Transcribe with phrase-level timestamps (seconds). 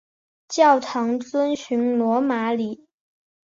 [0.47, 2.87] 教堂遵循罗马礼。